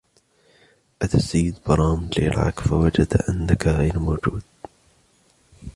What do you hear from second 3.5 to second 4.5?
غير موجود.